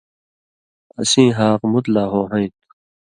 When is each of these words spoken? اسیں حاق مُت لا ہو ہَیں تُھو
اسیں 1.01 1.29
حاق 1.37 1.61
مُت 1.71 1.85
لا 1.93 2.03
ہو 2.11 2.21
ہَیں 2.31 2.47
تُھو 2.55 2.63